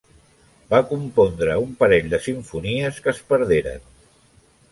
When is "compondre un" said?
0.91-1.75